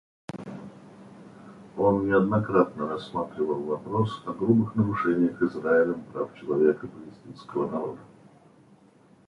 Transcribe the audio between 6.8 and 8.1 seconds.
палестинского народа.